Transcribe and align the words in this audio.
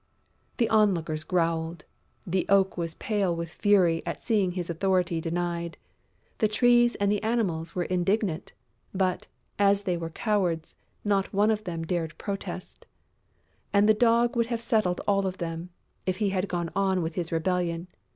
The 0.57 0.67
onlookers 0.71 1.23
growled; 1.23 1.85
the 2.25 2.47
Oak 2.49 2.75
was 2.75 2.95
pale 2.95 3.35
with 3.35 3.51
fury 3.51 4.01
at 4.03 4.23
seeing 4.23 4.53
his 4.53 4.67
authority 4.67 5.21
denied; 5.21 5.77
the 6.39 6.47
Trees 6.47 6.95
and 6.95 7.11
the 7.11 7.21
Animals 7.21 7.75
were 7.75 7.83
indignant, 7.83 8.53
but, 8.95 9.27
as 9.59 9.83
they 9.83 9.97
were 9.97 10.09
cowards, 10.09 10.75
not 11.03 11.31
one 11.35 11.51
of 11.51 11.65
them 11.65 11.83
dared 11.85 12.17
protest; 12.17 12.87
and 13.71 13.87
the 13.87 13.93
Dog 13.93 14.35
would 14.35 14.47
have 14.47 14.59
settled 14.59 15.01
all 15.07 15.27
of 15.27 15.37
them, 15.37 15.69
if 16.07 16.17
he 16.17 16.29
had 16.31 16.47
gone 16.47 16.71
on 16.75 17.03
with 17.03 17.13
his 17.13 17.31
rebellion. 17.31 17.87